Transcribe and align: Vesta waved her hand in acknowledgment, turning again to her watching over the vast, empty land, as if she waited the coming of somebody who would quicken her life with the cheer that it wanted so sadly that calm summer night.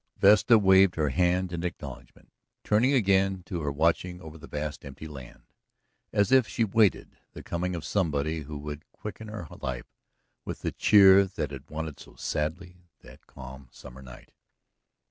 Vesta 0.17 0.57
waved 0.57 0.95
her 0.95 1.09
hand 1.09 1.53
in 1.53 1.63
acknowledgment, 1.63 2.31
turning 2.63 2.91
again 2.91 3.43
to 3.43 3.61
her 3.61 3.71
watching 3.71 4.19
over 4.19 4.35
the 4.35 4.47
vast, 4.47 4.83
empty 4.83 5.07
land, 5.07 5.43
as 6.11 6.31
if 6.31 6.47
she 6.47 6.63
waited 6.63 7.17
the 7.33 7.43
coming 7.43 7.75
of 7.75 7.85
somebody 7.85 8.39
who 8.39 8.57
would 8.57 8.91
quicken 8.91 9.27
her 9.27 9.47
life 9.59 9.85
with 10.43 10.63
the 10.63 10.71
cheer 10.71 11.25
that 11.25 11.51
it 11.51 11.69
wanted 11.69 11.99
so 11.99 12.15
sadly 12.15 12.89
that 13.01 13.27
calm 13.27 13.67
summer 13.69 14.01
night. 14.01 14.31